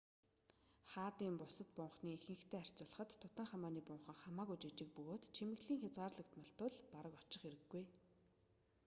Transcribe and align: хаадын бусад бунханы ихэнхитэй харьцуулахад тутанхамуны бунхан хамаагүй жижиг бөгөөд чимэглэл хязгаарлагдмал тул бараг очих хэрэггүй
хаадын 0.91 1.33
бусад 1.41 1.69
бунханы 1.77 2.11
ихэнхитэй 2.15 2.57
харьцуулахад 2.61 3.09
тутанхамуны 3.21 3.81
бунхан 3.87 4.17
хамаагүй 4.23 4.57
жижиг 4.63 4.89
бөгөөд 4.97 5.23
чимэглэл 5.35 5.79
хязгаарлагдмал 5.81 6.51
тул 6.59 6.75
бараг 6.93 7.13
очих 7.21 7.41
хэрэггүй 7.43 7.83